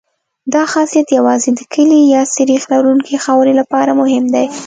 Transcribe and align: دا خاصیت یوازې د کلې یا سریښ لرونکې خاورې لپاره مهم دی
دا 0.53 0.63
خاصیت 0.73 1.07
یوازې 1.17 1.49
د 1.55 1.61
کلې 1.73 1.99
یا 2.13 2.21
سریښ 2.35 2.61
لرونکې 2.73 3.21
خاورې 3.23 3.53
لپاره 3.61 3.91
مهم 4.01 4.25
دی 4.33 4.45